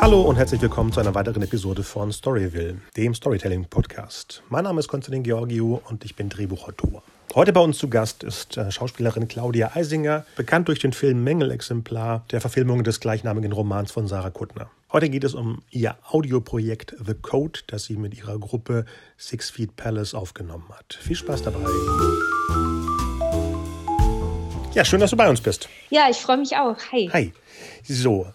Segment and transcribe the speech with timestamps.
[0.00, 4.44] Hallo und herzlich willkommen zu einer weiteren Episode von Storyville, dem Storytelling-Podcast.
[4.48, 7.02] Mein Name ist Konstantin Georgiou und ich bin Drehbuchautor.
[7.34, 12.24] Heute bei uns zu Gast ist äh, Schauspielerin Claudia Eisinger, bekannt durch den Film Mängelexemplar,
[12.30, 14.70] der Verfilmung des gleichnamigen Romans von Sarah Kuttner.
[14.92, 19.76] Heute geht es um ihr Audioprojekt The Code, das sie mit ihrer Gruppe Six Feet
[19.76, 20.94] Palace aufgenommen hat.
[20.94, 21.58] Viel Spaß dabei.
[24.74, 25.68] Ja, schön, dass du bei uns bist.
[25.90, 26.76] Ja, ich freue mich auch.
[26.92, 27.10] Hi.
[27.12, 27.32] Hi.
[27.82, 28.26] So,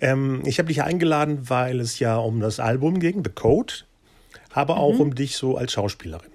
[0.00, 3.74] ähm, ich habe dich eingeladen, weil es ja um das Album ging, The Code,
[4.52, 5.00] aber auch mhm.
[5.00, 6.30] um dich so als Schauspielerin.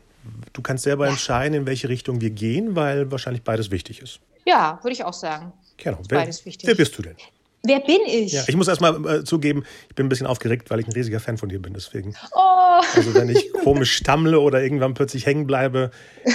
[0.54, 1.12] Du kannst selber ja.
[1.12, 4.20] entscheiden, in welche Richtung wir gehen, weil wahrscheinlich beides wichtig ist.
[4.46, 5.54] Ja, würde ich auch sagen.
[5.78, 6.00] Genau.
[6.10, 6.68] Wer, beides wichtig.
[6.68, 7.16] Wer bist du denn?
[7.64, 8.34] Wer bin ich?
[8.34, 11.20] Ja, ich muss erstmal äh, zugeben, ich bin ein bisschen aufgeregt, weil ich ein riesiger
[11.20, 11.74] Fan von dir bin.
[11.74, 12.14] Deswegen.
[12.32, 12.82] Oh.
[12.96, 15.90] Also, wenn ich komisch stammle oder irgendwann plötzlich hängen bleibe.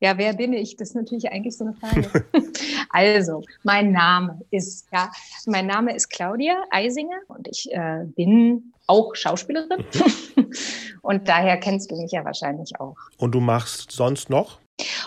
[0.00, 0.76] ja, wer bin ich?
[0.76, 2.24] Das ist natürlich eigentlich so eine Frage.
[2.90, 5.10] also, mein Name ist, ja,
[5.46, 9.84] mein Name ist Claudia Eisinger und ich äh, bin auch Schauspielerin.
[10.36, 10.52] Mhm.
[11.02, 12.96] und daher kennst du mich ja wahrscheinlich auch.
[13.18, 14.58] Und du machst sonst noch?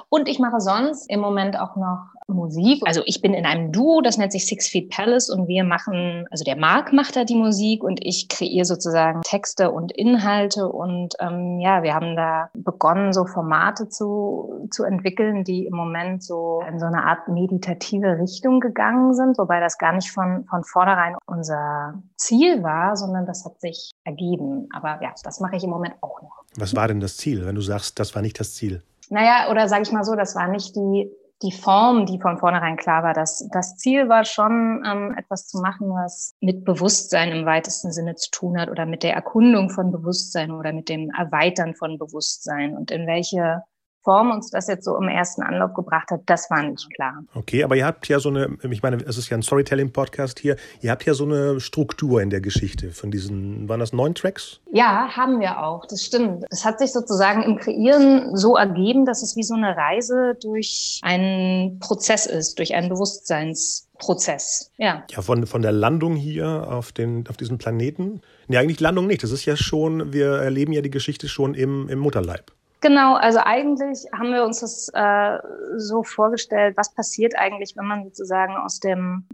[0.10, 2.82] Und ich mache sonst im Moment auch noch Musik.
[2.86, 6.26] Also ich bin in einem Duo, das nennt sich Six Feet Palace und wir machen,
[6.32, 11.16] also der Marc macht da die Musik und ich kreiere sozusagen Texte und Inhalte und
[11.20, 16.62] ähm, ja, wir haben da begonnen, so Formate zu, zu entwickeln, die im Moment so
[16.68, 21.16] in so eine Art meditative Richtung gegangen sind, wobei das gar nicht von, von vornherein
[21.26, 24.70] unser Ziel war, sondern das hat sich ergeben.
[24.74, 26.44] Aber ja, das mache ich im Moment auch noch.
[26.58, 28.84] Was war denn das Ziel, wenn du sagst, das war nicht das Ziel?
[29.12, 32.78] Naja, oder sage ich mal so, das war nicht die die Form, die von vornherein
[32.78, 37.46] klar war, dass das Ziel war schon, ähm, etwas zu machen, was mit Bewusstsein im
[37.46, 41.74] weitesten Sinne zu tun hat oder mit der Erkundung von Bewusstsein oder mit dem Erweitern
[41.74, 42.76] von Bewusstsein.
[42.78, 43.64] Und in welche
[44.04, 47.24] Form uns das jetzt so im ersten Anlauf gebracht hat, das war nicht klar.
[47.36, 50.56] Okay, aber ihr habt ja so eine, ich meine, es ist ja ein Storytelling-Podcast hier,
[50.82, 54.60] ihr habt ja so eine Struktur in der Geschichte von diesen, waren das neun Tracks?
[54.72, 56.46] Ja, haben wir auch, das stimmt.
[56.50, 61.00] Es hat sich sozusagen im Kreieren so ergeben, dass es wie so eine Reise durch
[61.04, 64.72] einen Prozess ist, durch einen Bewusstseinsprozess.
[64.78, 65.04] Ja.
[65.12, 68.22] Ja, von, von der Landung hier auf, den, auf diesem Planeten.
[68.48, 69.22] Nee, eigentlich Landung nicht.
[69.22, 72.52] Das ist ja schon, wir erleben ja die Geschichte schon im, im Mutterleib.
[72.82, 75.38] Genau, also eigentlich haben wir uns das äh,
[75.78, 79.28] so vorgestellt, was passiert eigentlich, wenn man sozusagen aus dem,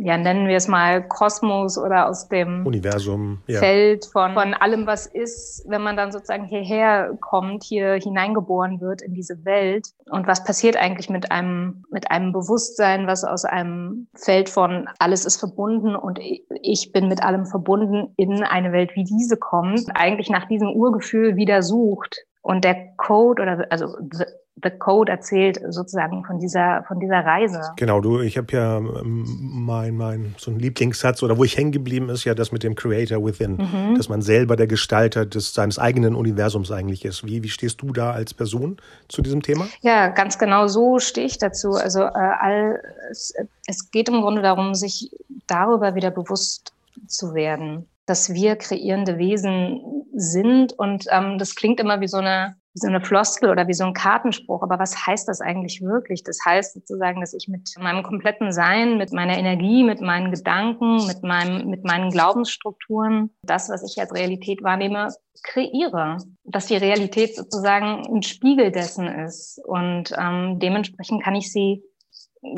[0.00, 3.58] ja nennen wir es mal Kosmos oder aus dem Universum, ja.
[3.58, 9.02] Feld von, von allem, was ist, wenn man dann sozusagen hierher kommt, hier hineingeboren wird
[9.02, 9.88] in diese Welt.
[10.08, 15.24] Und was passiert eigentlich mit einem, mit einem Bewusstsein, was aus einem Feld von alles
[15.24, 16.20] ist verbunden und
[16.62, 21.34] ich bin mit allem verbunden in eine Welt wie diese kommt, eigentlich nach diesem Urgefühl
[21.34, 24.24] wieder sucht und der Code oder also the,
[24.62, 27.72] the, Code erzählt sozusagen von dieser von dieser Reise.
[27.76, 29.24] Genau, du, ich habe ja ähm,
[29.64, 32.74] mein mein so ein Lieblingssatz oder wo ich hängen geblieben ist ja das mit dem
[32.74, 33.94] Creator Within, mhm.
[33.96, 37.26] dass man selber der Gestalter des seines eigenen Universums eigentlich ist.
[37.26, 38.76] Wie wie stehst du da als Person
[39.08, 39.66] zu diesem Thema?
[39.80, 41.72] Ja, ganz genau so stehe ich dazu.
[41.72, 43.34] Also äh, all, es,
[43.66, 45.10] es geht im Grunde darum, sich
[45.46, 46.74] darüber wieder bewusst
[47.06, 49.80] zu werden dass wir kreierende Wesen
[50.14, 50.72] sind.
[50.72, 53.84] Und ähm, das klingt immer wie so eine wie so eine Floskel oder wie so
[53.84, 54.62] ein Kartenspruch.
[54.62, 56.24] Aber was heißt das eigentlich wirklich?
[56.24, 61.06] Das heißt sozusagen, dass ich mit meinem kompletten Sein, mit meiner Energie, mit meinen Gedanken,
[61.06, 65.08] mit meinem, mit meinen Glaubensstrukturen, das, was ich als Realität wahrnehme,
[65.44, 66.18] kreiere.
[66.42, 69.60] Dass die Realität sozusagen ein Spiegel dessen ist.
[69.64, 71.84] Und ähm, dementsprechend kann ich sie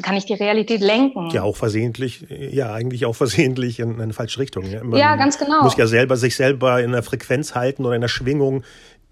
[0.02, 1.30] kann ich die Realität lenken.
[1.30, 4.64] Ja, auch versehentlich, ja, eigentlich auch versehentlich in eine falsche Richtung.
[4.82, 5.62] Man ja, ganz genau.
[5.62, 8.64] Muss ja selber sich selber in einer Frequenz halten oder in einer Schwingung,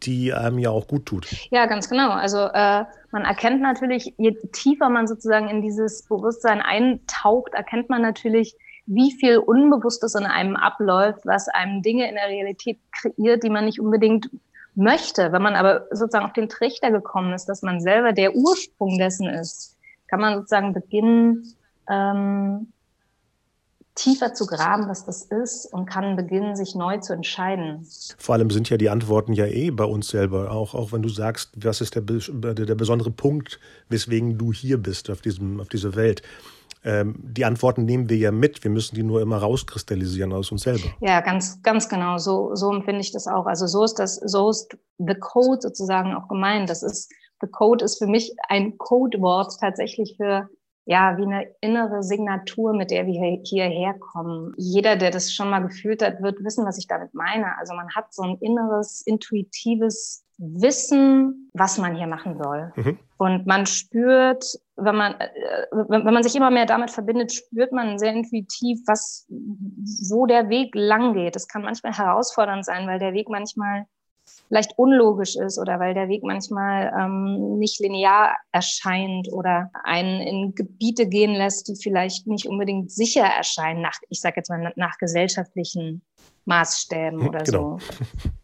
[0.02, 1.28] die einem ja auch gut tut.
[1.50, 2.10] Ja, ganz genau.
[2.10, 8.02] Also äh, man erkennt natürlich, je tiefer man sozusagen in dieses Bewusstsein eintaucht, erkennt man
[8.02, 8.56] natürlich,
[8.86, 13.65] wie viel Unbewusstes in einem abläuft, was einem Dinge in der Realität kreiert, die man
[13.65, 14.28] nicht unbedingt
[14.74, 15.32] möchte.
[15.32, 19.28] Wenn man aber sozusagen auf den Trichter gekommen ist, dass man selber der Ursprung dessen
[19.28, 19.74] ist,
[20.09, 21.54] kann man sozusagen beginnen,
[21.89, 22.72] ähm,
[23.95, 27.86] tiefer zu graben, was das ist und kann beginnen, sich neu zu entscheiden.
[28.18, 31.09] Vor allem sind ja die Antworten ja eh bei uns selber, auch, auch wenn du
[31.09, 35.95] sagst, was ist der, der besondere Punkt, weswegen du hier bist auf, diesem, auf dieser
[35.95, 36.22] Welt.
[36.83, 40.62] Ähm, die Antworten nehmen wir ja mit, wir müssen die nur immer rauskristallisieren aus uns
[40.62, 40.84] selber.
[41.01, 43.47] Ja, ganz, ganz genau, so, so empfinde ich das auch.
[43.47, 46.68] Also so ist das, so ist The Code sozusagen auch gemeint.
[46.68, 47.10] Das ist
[47.41, 50.48] The Code ist für mich ein Codewort tatsächlich für
[50.86, 54.53] ja, wie eine innere Signatur, mit der wir hierher kommen.
[54.59, 57.57] Jeder, der das schon mal gefühlt hat, wird wissen, was ich damit meine.
[57.59, 62.72] Also man hat so ein inneres, intuitives Wissen, was man hier machen soll.
[62.77, 62.98] Mhm.
[63.16, 64.45] Und man spürt,
[64.77, 65.28] wenn man, äh,
[65.71, 69.27] wenn man sich immer mehr damit verbindet, spürt man sehr intuitiv, was,
[70.10, 71.37] wo der Weg lang geht.
[71.37, 73.87] Es kann manchmal herausfordernd sein, weil der Weg manchmal
[74.48, 80.54] vielleicht unlogisch ist oder weil der Weg manchmal ähm, nicht linear erscheint oder einen in
[80.54, 84.98] Gebiete gehen lässt, die vielleicht nicht unbedingt sicher erscheinen, nach, ich sage jetzt mal, nach
[84.98, 86.03] gesellschaftlichen
[86.45, 87.78] Maßstäben hm, oder genau.
[87.78, 88.31] so.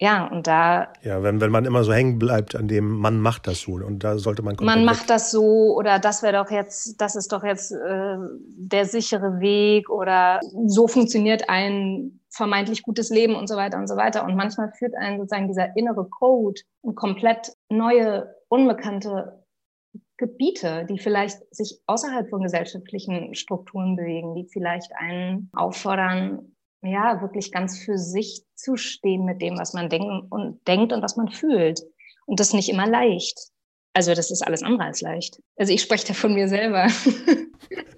[0.00, 0.92] Ja, und da.
[1.02, 4.02] Ja, wenn, wenn man immer so hängen bleibt an dem, man macht das so und
[4.02, 4.56] da sollte man.
[4.60, 8.16] Man macht das so oder das wäre doch jetzt, das ist doch jetzt äh,
[8.56, 13.96] der sichere Weg oder so funktioniert ein vermeintlich gutes Leben und so weiter und so
[13.96, 14.24] weiter.
[14.24, 19.44] Und manchmal führt einen sozusagen dieser innere Code in komplett neue, unbekannte
[20.16, 26.53] Gebiete, die vielleicht sich außerhalb von gesellschaftlichen Strukturen bewegen, die vielleicht einen auffordern,
[26.84, 31.02] ja, wirklich ganz für sich zu stehen mit dem, was man denkt und denkt und
[31.02, 31.80] was man fühlt.
[32.26, 33.38] Und das nicht immer leicht.
[33.96, 35.40] Also das ist alles andere als leicht.
[35.56, 36.88] Also ich spreche da von mir selber.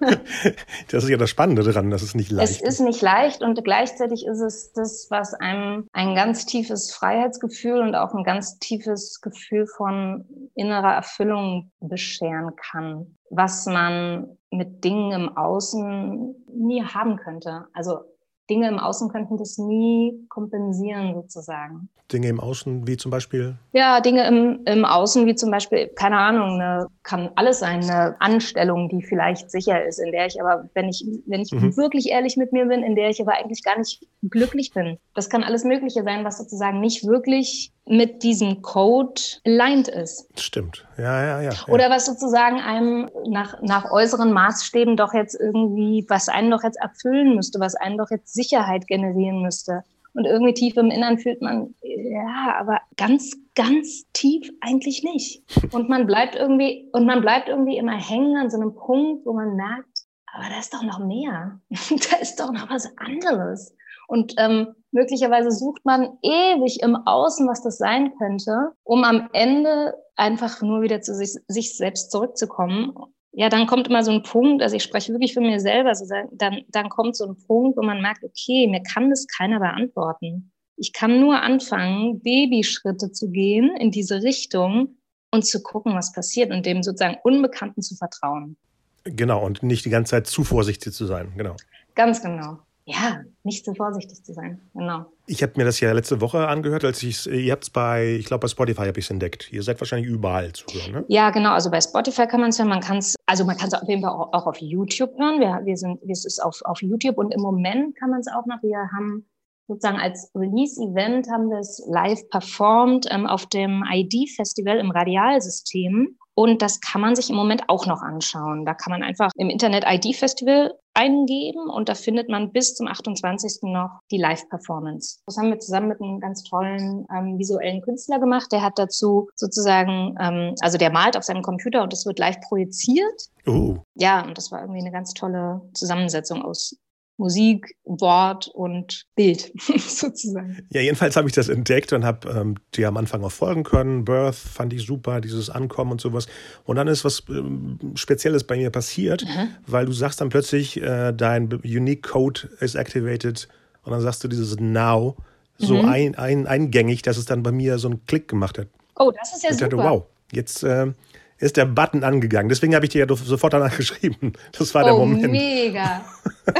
[0.91, 2.63] das ist ja das Spannende daran, dass es nicht leicht ist.
[2.63, 7.81] Es ist nicht leicht und gleichzeitig ist es das, was einem ein ganz tiefes Freiheitsgefühl
[7.81, 15.13] und auch ein ganz tiefes Gefühl von innerer Erfüllung bescheren kann, was man mit Dingen
[15.13, 17.65] im Außen nie haben könnte.
[17.73, 18.01] Also
[18.49, 21.89] Dinge im Außen könnten das nie kompensieren sozusagen.
[22.13, 23.57] Dinge im Außen, wie zum Beispiel?
[23.73, 28.21] Ja, Dinge im, im Außen, wie zum Beispiel, keine Ahnung, eine, kann alles sein, eine
[28.21, 31.77] Anstellung, die vielleicht sicher ist, in der ich aber, wenn ich, wenn ich mhm.
[31.77, 34.99] wirklich ehrlich mit mir bin, in der ich aber eigentlich gar nicht glücklich bin.
[35.15, 40.29] Das kann alles Mögliche sein, was sozusagen nicht wirklich mit diesem Code aligned ist.
[40.41, 40.87] Stimmt.
[40.99, 41.69] Ja, ja, ja, ja.
[41.69, 46.81] Oder was sozusagen einem nach, nach äußeren Maßstäben doch jetzt irgendwie, was einen doch jetzt
[46.81, 49.83] erfüllen müsste, was einen doch jetzt Sicherheit generieren müsste.
[50.15, 55.43] Und irgendwie tief im Innern fühlt man, ja, aber ganz, ganz tief eigentlich nicht.
[55.73, 59.35] Und man bleibt irgendwie, und man bleibt irgendwie immer hängen an so einem Punkt, wo
[59.35, 61.61] man merkt, aber da ist doch noch mehr.
[61.71, 63.75] da ist doch noch was anderes.
[64.09, 69.95] Und ähm, möglicherweise sucht man ewig im Außen, was das sein könnte, um am Ende
[70.15, 72.95] einfach nur wieder zu sich, sich selbst zurückzukommen.
[73.39, 76.07] Ja, dann kommt immer so ein Punkt, also ich spreche wirklich für mir selber, also
[76.33, 80.53] dann, dann kommt so ein Punkt, wo man merkt, okay, mir kann das keiner beantworten.
[80.79, 84.97] Ich kann nur anfangen, Babyschritte zu gehen in diese Richtung
[85.31, 88.57] und zu gucken, was passiert und dem sozusagen Unbekannten zu vertrauen.
[89.05, 91.57] Genau, und nicht die ganze Zeit zu vorsichtig zu sein, genau.
[91.95, 94.61] Ganz genau ja, nicht so vorsichtig zu sein.
[94.73, 95.07] Genau.
[95.27, 98.27] Ich habe mir das ja letzte Woche angehört, als ich ihr habt es bei, ich
[98.27, 99.53] glaube bei Spotify habe ich es entdeckt.
[99.53, 101.05] Ihr seid wahrscheinlich überall zu hören, ne?
[101.09, 101.51] Ja, genau.
[101.51, 102.69] Also bei Spotify kann man es hören.
[102.69, 105.41] Man kann es, also man kann es auf jeden Fall auch, auch, auf YouTube hören.
[105.41, 108.47] Wir, wir sind, es ist auf, auf YouTube und im Moment kann man es auch
[108.47, 108.63] noch.
[108.63, 109.27] Wir haben
[109.69, 116.17] sozusagen als Release-Event haben wir es live performt ähm, auf dem ID-Festival im Radialsystem.
[116.39, 118.67] Und das kann man sich im Moment auch noch anschauen.
[118.67, 123.63] Da kann man einfach im Internet ID-Festival eingeben und da findet man bis zum 28.
[123.63, 125.21] noch die Live-Performance.
[125.27, 128.53] Das haben wir zusammen mit einem ganz tollen ähm, visuellen Künstler gemacht.
[128.53, 132.41] Der hat dazu sozusagen, ähm, also der malt auf seinem Computer und es wird live
[132.43, 133.31] projiziert.
[133.47, 133.77] Oh.
[133.95, 136.77] Ja, und das war irgendwie eine ganz tolle Zusammensetzung aus
[137.19, 140.67] Musik, Wort und Bild sozusagen.
[140.71, 144.05] Ja, jedenfalls habe ich das entdeckt und habe ähm, dir am Anfang auch folgen können.
[144.05, 146.27] Birth fand ich super, dieses Ankommen und sowas.
[146.65, 149.49] Und dann ist was ähm, Spezielles bei mir passiert, mhm.
[149.67, 153.49] weil du sagst dann plötzlich, äh, dein Unique Code is activated
[153.85, 155.17] und dann sagst du dieses Now
[155.59, 155.89] so mhm.
[155.89, 158.69] ein, ein, eingängig, dass es dann bei mir so einen Klick gemacht hat.
[158.97, 159.71] Oh, das ist ja ich super.
[159.71, 160.93] Dachte, wow, jetzt äh,
[161.39, 162.49] ist der Button angegangen.
[162.49, 164.33] Deswegen habe ich dir ja sofort danach geschrieben.
[164.59, 165.31] Das war oh, der Moment.
[165.31, 166.05] Mega.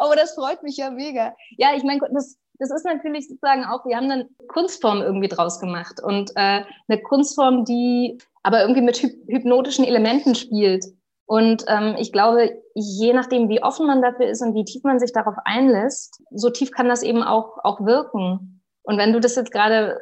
[0.00, 1.34] oh, das freut mich ja mega.
[1.56, 5.60] Ja, ich meine, das, das ist natürlich sozusagen auch, wir haben eine Kunstform irgendwie draus
[5.60, 10.86] gemacht und äh, eine Kunstform, die aber irgendwie mit hypnotischen Elementen spielt.
[11.26, 15.00] Und ähm, ich glaube, je nachdem, wie offen man dafür ist und wie tief man
[15.00, 18.55] sich darauf einlässt, so tief kann das eben auch, auch wirken.
[18.86, 19.98] Und wenn du das jetzt gerade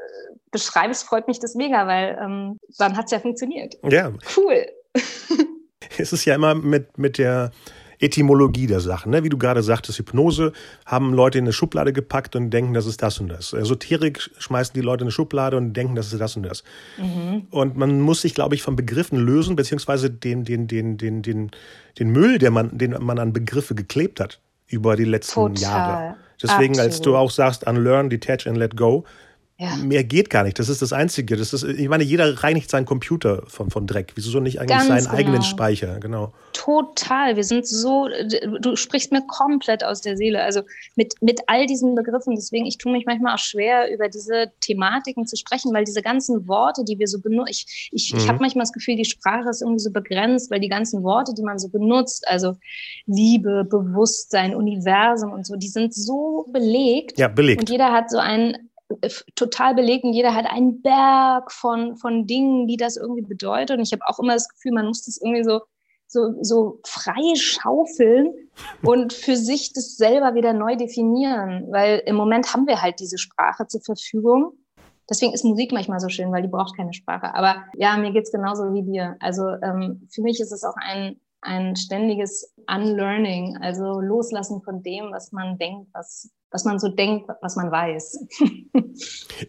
[0.50, 3.74] beschreibst, freut mich das mega, weil ähm, dann hat es ja funktioniert.
[3.82, 4.12] Ja.
[4.36, 4.66] Cool.
[5.98, 7.50] es ist ja immer mit, mit der
[7.98, 9.10] Etymologie der Sachen.
[9.10, 9.24] Ne?
[9.24, 10.52] Wie du gerade sagtest, Hypnose
[10.84, 13.52] haben Leute in eine Schublade gepackt und denken, das ist das und das.
[13.52, 16.64] Esoterik schmeißen die Leute in eine Schublade und denken, das ist das und das.
[16.98, 17.46] Mhm.
[17.50, 21.50] Und man muss sich, glaube ich, von Begriffen lösen, beziehungsweise den, den, den, den, den,
[21.98, 25.62] den Müll, der man, den man an Begriffe geklebt hat über die letzten Total.
[25.62, 26.16] Jahre.
[26.42, 26.92] Deswegen, Absolut.
[26.92, 29.04] als du auch sagst, unlearn, detach and let go,
[29.56, 29.76] ja.
[29.76, 30.58] Mehr geht gar nicht.
[30.58, 31.36] Das ist das Einzige.
[31.36, 34.10] Das ist, ich meine, jeder reinigt seinen Computer von, von Dreck.
[34.16, 35.14] Wieso so nicht eigentlich Ganz seinen genau.
[35.14, 36.00] eigenen Speicher?
[36.00, 36.32] Genau.
[36.52, 37.36] Total.
[37.36, 38.08] Wir sind so,
[38.60, 40.42] du sprichst mir komplett aus der Seele.
[40.42, 40.62] Also
[40.96, 42.34] mit, mit all diesen Begriffen.
[42.34, 46.48] Deswegen, ich tue mich manchmal auch schwer, über diese Thematiken zu sprechen, weil diese ganzen
[46.48, 48.18] Worte, die wir so benutzen, ich, ich, mhm.
[48.18, 51.32] ich habe manchmal das Gefühl, die Sprache ist irgendwie so begrenzt, weil die ganzen Worte,
[51.32, 52.56] die man so benutzt, also
[53.06, 57.20] Liebe, Bewusstsein, Universum und so, die sind so belegt.
[57.20, 57.60] Ja, belegt.
[57.60, 58.56] Und jeder hat so einen
[59.34, 63.78] total belegt und jeder hat einen Berg von, von Dingen, die das irgendwie bedeutet.
[63.78, 65.60] Und ich habe auch immer das Gefühl, man muss das irgendwie so,
[66.06, 68.32] so, so frei schaufeln
[68.82, 71.66] und für sich das selber wieder neu definieren.
[71.70, 74.52] Weil im Moment haben wir halt diese Sprache zur Verfügung.
[75.08, 77.34] Deswegen ist Musik manchmal so schön, weil die braucht keine Sprache.
[77.34, 79.16] Aber ja, mir geht's genauso wie dir.
[79.20, 85.12] Also ähm, für mich ist es auch ein, ein ständiges Unlearning, also Loslassen von dem,
[85.12, 88.26] was man denkt, was, was man so denkt, was man weiß.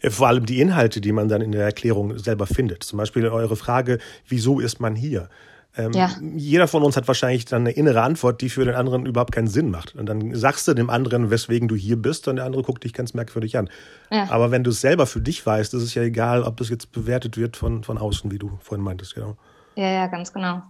[0.09, 2.83] Vor allem die Inhalte, die man dann in der Erklärung selber findet.
[2.83, 5.29] Zum Beispiel eure Frage, wieso ist man hier?
[5.77, 6.09] Ähm, ja.
[6.35, 9.47] Jeder von uns hat wahrscheinlich dann eine innere Antwort, die für den anderen überhaupt keinen
[9.47, 9.93] Sinn macht.
[9.95, 12.93] Und dann sagst du dem anderen, weswegen du hier bist, und der andere guckt dich
[12.93, 13.69] ganz merkwürdig an.
[14.09, 14.27] Ja.
[14.31, 16.91] Aber wenn du es selber für dich weißt, ist es ja egal, ob das jetzt
[16.91, 19.37] bewertet wird von, von außen, wie du vorhin meintest, genau.
[19.75, 20.63] Ja, ja, ganz genau.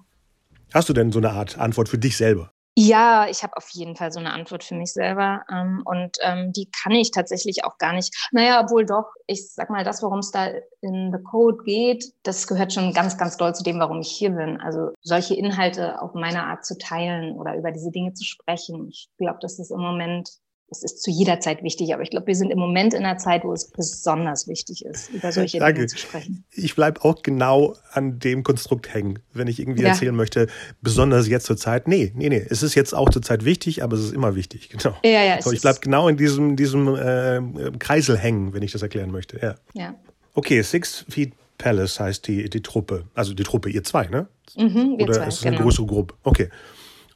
[0.74, 2.52] Hast du denn so eine Art Antwort für dich selber?
[2.78, 5.46] Ja, ich habe auf jeden Fall so eine Antwort für mich selber.
[5.50, 8.14] Ähm, und ähm, die kann ich tatsächlich auch gar nicht.
[8.34, 10.48] Naja, obwohl doch, ich sag mal, das, worum es da
[10.82, 14.32] in The Code geht, das gehört schon ganz, ganz doll zu dem, warum ich hier
[14.32, 14.60] bin.
[14.60, 18.90] Also solche Inhalte auf meine Art zu teilen oder über diese Dinge zu sprechen.
[18.90, 20.30] Ich glaube, das ist im Moment
[20.76, 23.18] es ist zu jeder Zeit wichtig, aber ich glaube, wir sind im Moment in einer
[23.18, 25.76] Zeit, wo es besonders wichtig ist, über solche Danke.
[25.76, 26.44] Dinge zu sprechen.
[26.52, 29.90] Ich bleibe auch genau an dem Konstrukt hängen, wenn ich irgendwie ja.
[29.90, 30.48] erzählen möchte,
[30.82, 31.88] besonders jetzt zur Zeit.
[31.88, 34.70] Nee, nee, nee, es ist jetzt auch zur Zeit wichtig, aber es ist immer wichtig,
[34.72, 34.96] genau.
[35.04, 37.42] Ja, ja, so, ich bleibe genau in diesem, diesem äh,
[37.80, 39.40] Kreisel hängen, wenn ich das erklären möchte.
[39.42, 39.56] Ja.
[39.74, 39.96] ja.
[40.34, 44.28] Okay, Six Feet Palace heißt die, die Truppe, also die Truppe, ihr zwei, ne?
[44.58, 45.56] Mhm, wir Oder zwei, ist es genau.
[45.56, 46.16] eine größere Gruppe?
[46.24, 46.50] Okay.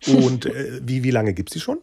[0.07, 1.79] Und äh, wie, wie lange gibt es die schon?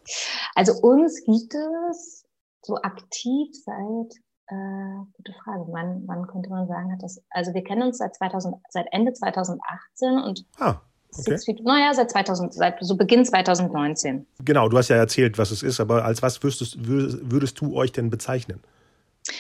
[0.55, 1.55] Also uns gibt
[1.91, 2.25] es
[2.63, 4.19] so aktiv seit,
[4.49, 8.15] äh, gute Frage, wann, wann könnte man sagen, hat das, also wir kennen uns seit
[8.15, 10.81] 2000, seit Ende 2018 und ah.
[11.19, 11.39] Okay.
[11.39, 14.27] Feet, naja, seit 2000, seit so Beginn 2019.
[14.45, 17.93] Genau, du hast ja erzählt, was es ist, aber als was würdest, würdest du euch
[17.93, 18.61] denn bezeichnen?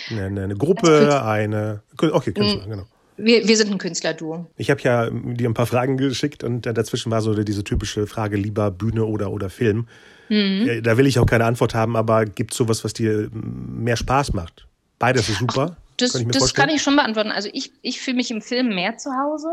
[0.08, 1.82] Eine, eine Gruppe, eine.
[2.00, 2.70] Okay, Künstler, mm.
[2.70, 2.84] genau.
[3.16, 4.46] Wir, wir sind ein Künstlerduo.
[4.56, 8.36] Ich habe ja dir ein paar Fragen geschickt und dazwischen war so diese typische Frage,
[8.36, 9.88] lieber Bühne oder, oder Film.
[10.28, 10.68] Mhm.
[10.68, 13.96] Äh, da will ich auch keine Antwort haben, aber gibt es sowas, was dir mehr
[13.96, 14.66] Spaß macht?
[14.98, 15.76] Beides ist super.
[15.78, 17.30] Ach, das kann ich, das kann ich schon beantworten.
[17.30, 19.48] Also ich, ich fühle mich im Film mehr zu Hause.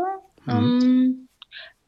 [0.46, 0.52] Mhm.
[0.52, 1.28] Ähm,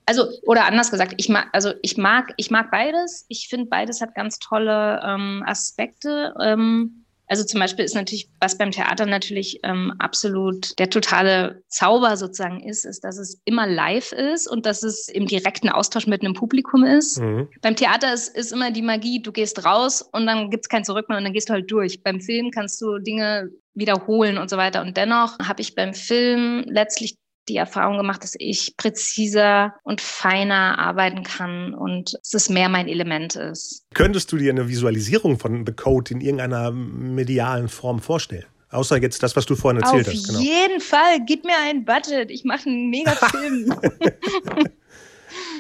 [0.07, 3.27] also, oder anders gesagt, ich mag, also ich mag, ich mag beides.
[3.29, 6.33] Ich finde, beides hat ganz tolle ähm, Aspekte.
[6.41, 12.17] Ähm, also zum Beispiel ist natürlich, was beim Theater natürlich ähm, absolut der totale Zauber
[12.17, 16.23] sozusagen ist, ist, dass es immer live ist und dass es im direkten Austausch mit
[16.23, 17.21] einem Publikum ist.
[17.21, 17.49] Mhm.
[17.63, 20.85] Beim Theater ist, ist immer die Magie, du gehst raus und dann gibt es kein
[20.85, 22.03] Zurück mehr und dann gehst du halt durch.
[22.03, 24.81] Beim Film kannst du Dinge wiederholen und so weiter.
[24.83, 27.17] Und dennoch habe ich beim Film letztlich
[27.49, 32.89] die Erfahrung gemacht, dass ich präziser und feiner arbeiten kann und dass es mehr mein
[32.89, 33.85] Element ist.
[33.95, 38.47] Könntest du dir eine Visualisierung von The Code in irgendeiner medialen Form vorstellen?
[38.71, 40.31] Außer jetzt das, was du vorhin erzählt auf hast.
[40.31, 40.41] Auf genau.
[40.41, 42.31] jeden Fall, gib mir ein Budget.
[42.31, 43.73] Ich mache einen mega Film.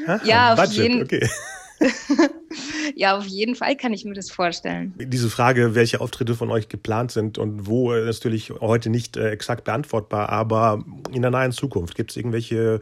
[0.25, 1.19] ja, auf Budget, jeden Fall.
[1.19, 1.31] Okay.
[2.95, 4.95] ja, auf jeden Fall kann ich mir das vorstellen.
[4.99, 9.30] Diese Frage, welche Auftritte von euch geplant sind und wo, ist natürlich heute nicht äh,
[9.30, 12.80] exakt beantwortbar, aber in der nahen Zukunft gibt es irgendwelche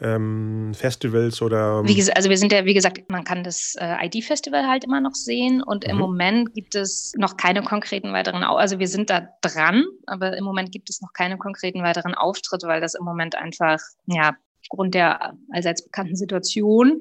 [0.00, 1.82] ähm, Festivals oder.
[1.84, 5.00] Wie gesagt, also wir sind ja, wie gesagt, man kann das äh, ID-Festival halt immer
[5.00, 5.90] noch sehen und mhm.
[5.90, 10.44] im Moment gibt es noch keine konkreten weiteren, also wir sind da dran, aber im
[10.44, 14.94] Moment gibt es noch keine konkreten weiteren Auftritte, weil das im Moment einfach, ja, aufgrund
[14.94, 16.98] der allseits bekannten Situation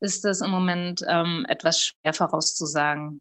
[0.00, 3.20] ist das im Moment ähm, etwas schwer vorauszusagen.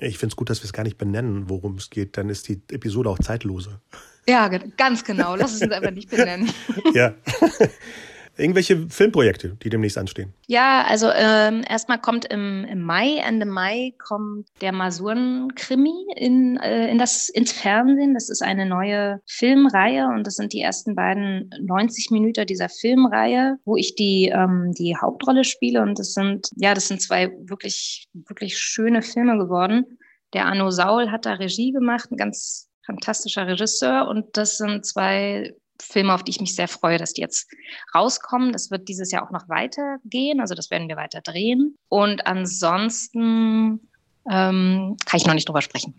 [0.00, 2.16] Ich finde es gut, dass wir es gar nicht benennen, worum es geht.
[2.16, 3.80] Dann ist die Episode auch zeitlose.
[4.26, 5.36] Ja, ganz genau.
[5.36, 6.50] Lass es uns einfach nicht benennen.
[6.94, 7.14] ja.
[8.36, 10.34] Irgendwelche Filmprojekte, die demnächst anstehen?
[10.46, 16.88] Ja, also ähm, erstmal kommt im, im Mai, Ende Mai, kommt der Masuren-Krimi in, äh,
[16.90, 18.14] in das, ins Fernsehen.
[18.14, 23.58] Das ist eine neue Filmreihe und das sind die ersten beiden 90 Minuten dieser Filmreihe,
[23.64, 25.82] wo ich die, ähm, die Hauptrolle spiele.
[25.82, 29.98] Und das sind, ja, das sind zwei wirklich, wirklich schöne Filme geworden.
[30.32, 34.08] Der Arno Saul hat da Regie gemacht, ein ganz fantastischer Regisseur.
[34.08, 37.48] Und das sind zwei Filme, auf die ich mich sehr freue, dass die jetzt
[37.94, 38.52] rauskommen.
[38.52, 41.76] Das wird dieses Jahr auch noch weitergehen, also das werden wir weiter drehen.
[41.88, 43.80] Und ansonsten
[44.26, 45.92] Ähm, kann ich noch nicht drüber sprechen.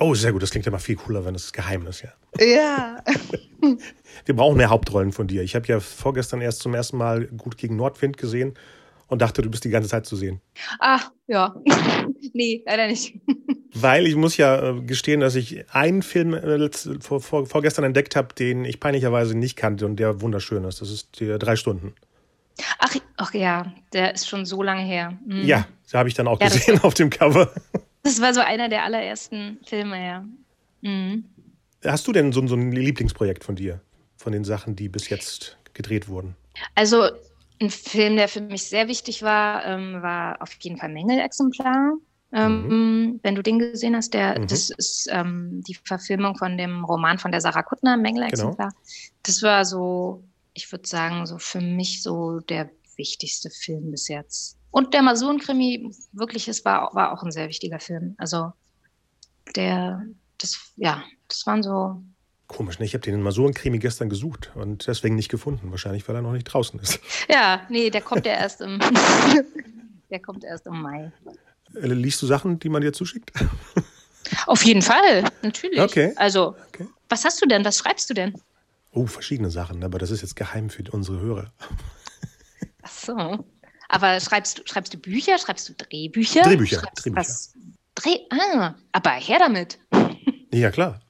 [0.00, 0.42] Oh, sehr gut.
[0.42, 2.08] Das klingt ja mal viel cooler, wenn es geheim ist, ja.
[2.42, 3.04] Ja.
[4.24, 5.42] Wir brauchen mehr Hauptrollen von dir.
[5.42, 8.54] Ich habe ja vorgestern erst zum ersten Mal gut gegen Nordwind gesehen
[9.08, 10.40] und dachte, du bist die ganze Zeit zu sehen.
[10.80, 11.54] Ah, ja.
[12.32, 13.20] nee, leider nicht.
[13.74, 18.16] Weil ich muss ja äh, gestehen, dass ich einen Film äh, vor, vor, vorgestern entdeckt
[18.16, 20.80] habe, den ich peinlicherweise nicht kannte und der wunderschön ist.
[20.82, 21.94] Das ist die drei Stunden.
[22.78, 25.18] Ach, ach ja, der ist schon so lange her.
[25.26, 25.44] Mhm.
[25.44, 27.50] Ja, da habe ich dann auch ja, gesehen auf dem Cover.
[28.02, 30.24] Das war so einer der allerersten Filme, ja.
[30.82, 31.24] Mhm.
[31.84, 33.80] Hast du denn so, so ein Lieblingsprojekt von dir,
[34.16, 36.36] von den Sachen, die bis jetzt gedreht wurden?
[36.74, 37.08] Also
[37.60, 41.94] ein Film, der für mich sehr wichtig war, ähm, war auf jeden Fall Mängelexemplar.
[42.32, 43.20] Ähm, mhm.
[43.22, 44.46] Wenn du den gesehen hast, der, mhm.
[44.46, 48.70] das ist ähm, die Verfilmung von dem Roman von der Sarah Kuttner, Mängelexemplar.
[48.70, 48.80] Genau.
[49.22, 50.24] Das war so,
[50.54, 54.56] ich würde sagen, so für mich so der wichtigste Film bis jetzt.
[54.70, 58.14] Und der Masurenkrimi, wirklich, es war, war auch ein sehr wichtiger Film.
[58.16, 58.52] Also
[59.54, 60.02] der,
[60.38, 62.02] das, ja, das waren so.
[62.46, 62.86] Komisch, ne?
[62.86, 65.70] Ich habe den Masurenkrimi gestern gesucht und deswegen nicht gefunden.
[65.70, 67.00] Wahrscheinlich, weil er noch nicht draußen ist.
[67.28, 68.78] Ja, nee, der kommt ja erst im,
[70.10, 71.12] der kommt erst im Mai.
[71.74, 73.32] Äh, liest du Sachen, die man dir zuschickt?
[74.46, 75.80] Auf jeden Fall, natürlich.
[75.80, 76.12] Okay.
[76.16, 76.86] Also, okay.
[77.08, 77.64] was hast du denn?
[77.64, 78.34] Was schreibst du denn?
[78.92, 81.52] Oh, verschiedene Sachen, aber das ist jetzt geheim für unsere Hörer.
[82.82, 83.44] Ach so.
[83.88, 85.38] Aber schreibst du, schreibst du Bücher?
[85.38, 86.42] Schreibst du Drehbücher?
[86.42, 86.82] Drehbücher.
[86.94, 87.16] Drehbücher.
[87.16, 87.54] Was?
[87.94, 89.78] Dreh ah, aber her damit.
[90.54, 91.00] Ja, klar.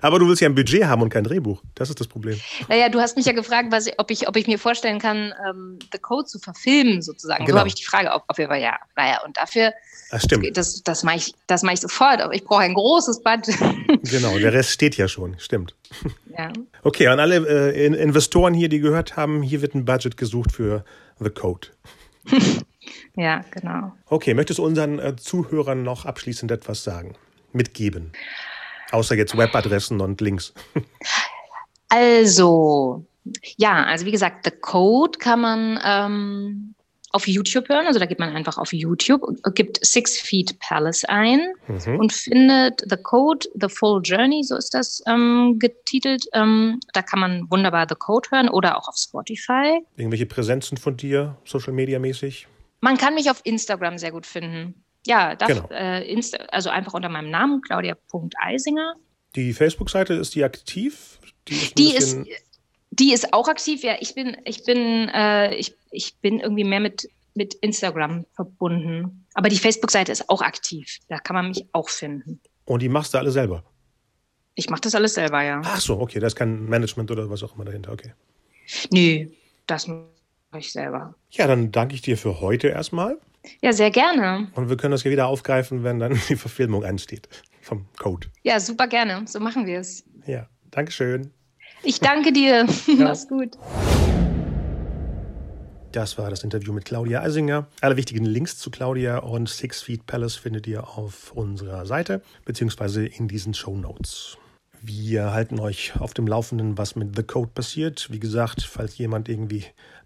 [0.00, 1.62] Aber du willst ja ein Budget haben und kein Drehbuch.
[1.74, 2.38] Das ist das Problem.
[2.68, 5.78] Naja, du hast mich ja gefragt, was, ob, ich, ob ich mir vorstellen kann, ähm,
[5.92, 7.44] The Code zu verfilmen, sozusagen.
[7.44, 7.56] Genau.
[7.56, 8.78] So habe ich die Frage auf, auf jeden Fall, ja.
[8.96, 9.72] Naja, und dafür,
[10.10, 10.56] Ach, stimmt.
[10.56, 12.20] das, das mache ich, mach ich sofort.
[12.20, 13.56] Aber ich brauche ein großes Budget.
[14.10, 15.38] Genau, der Rest steht ja schon.
[15.38, 15.74] Stimmt.
[16.36, 16.52] Ja.
[16.82, 20.84] Okay, an alle äh, Investoren hier, die gehört haben, hier wird ein Budget gesucht für
[21.18, 21.68] The Code.
[23.16, 23.92] ja, genau.
[24.06, 27.16] Okay, möchtest du unseren äh, Zuhörern noch abschließend etwas sagen,
[27.52, 28.12] mitgeben?
[28.90, 30.52] Außer jetzt Webadressen und Links.
[31.92, 33.04] Also,
[33.56, 36.74] ja, also wie gesagt, The Code kann man ähm,
[37.10, 37.86] auf YouTube hören.
[37.86, 39.22] Also da geht man einfach auf YouTube,
[39.54, 41.98] gibt Six Feet Palace ein mhm.
[41.98, 46.26] und findet The Code, The Full Journey, so ist das ähm, getitelt.
[46.32, 49.80] Ähm, da kann man wunderbar The Code hören oder auch auf Spotify.
[49.96, 52.46] Irgendwelche Präsenzen von dir, Social Media mäßig?
[52.80, 54.74] Man kann mich auf Instagram sehr gut finden.
[55.06, 55.68] Ja, darf, genau.
[55.70, 58.94] äh, Insta, also einfach unter meinem Namen, claudia.eisinger.
[59.34, 61.18] Die Facebook-Seite, ist die aktiv?
[61.48, 62.18] Die ist, die ist,
[62.90, 63.96] die ist auch aktiv, ja.
[64.00, 69.26] Ich bin, ich bin, äh, ich, ich bin irgendwie mehr mit, mit Instagram verbunden.
[69.34, 70.98] Aber die Facebook-Seite ist auch aktiv.
[71.08, 72.40] Da kann man mich auch finden.
[72.64, 73.64] Und die machst du alle selber?
[74.54, 75.62] Ich mache das alles selber, ja.
[75.64, 76.20] Ach so, okay.
[76.20, 78.12] Da ist kein Management oder was auch immer dahinter, okay.
[78.92, 79.28] Nö,
[79.66, 80.08] das mache
[80.58, 81.14] ich selber.
[81.30, 83.18] Ja, dann danke ich dir für heute erstmal.
[83.62, 84.48] Ja, sehr gerne.
[84.54, 87.28] Und wir können das hier wieder aufgreifen, wenn dann die Verfilmung ansteht
[87.60, 88.28] vom Code.
[88.42, 89.22] Ja, super gerne.
[89.26, 90.04] So machen wir es.
[90.26, 91.30] Ja, Dankeschön.
[91.82, 92.66] Ich danke dir.
[92.86, 93.04] Ja.
[93.04, 93.56] Mach's gut.
[95.92, 97.66] Das war das Interview mit Claudia Eisinger.
[97.80, 103.04] Alle wichtigen Links zu Claudia und Six Feet Palace findet ihr auf unserer Seite beziehungsweise
[103.04, 104.38] in diesen Show Notes.
[104.82, 108.10] Wir halten euch auf dem Laufenden, was mit The Code passiert.
[108.10, 109.64] Wie gesagt, falls jemand irgendwie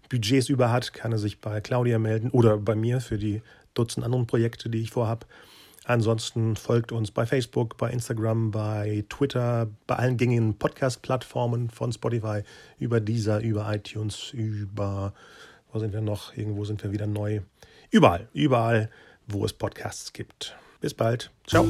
[0.09, 3.41] Budgets über hat, kann er sich bei Claudia melden oder bei mir für die
[3.73, 5.25] Dutzend anderen Projekte, die ich vorhabe.
[5.85, 12.41] Ansonsten folgt uns bei Facebook, bei Instagram, bei Twitter, bei allen gängigen Podcast-Plattformen von Spotify,
[12.79, 15.13] über dieser, über iTunes, über,
[15.71, 16.35] wo sind wir noch?
[16.35, 17.41] Irgendwo sind wir wieder neu.
[17.91, 18.89] Überall, überall,
[19.27, 20.55] wo es Podcasts gibt.
[20.81, 21.29] Bis bald.
[21.45, 21.65] Ciao.